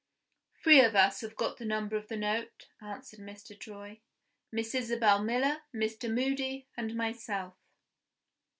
"Three 0.63 0.81
of 0.81 0.95
us 0.95 1.21
have 1.21 1.35
got 1.35 1.57
the 1.57 1.63
number 1.65 1.95
of 1.95 2.07
the 2.07 2.17
note," 2.17 2.69
answered 2.81 3.19
Mr. 3.19 3.55
Troy; 3.55 4.01
"Miss 4.51 4.73
Isabel 4.73 5.23
Miller, 5.23 5.61
Mr. 5.75 6.11
Moody, 6.11 6.67
and 6.75 6.95
myself." 6.95 7.53